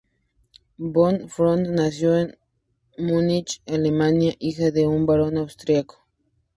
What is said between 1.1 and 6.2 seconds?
Franz nació en Múnich, Alemania, hija de un barón austríaco.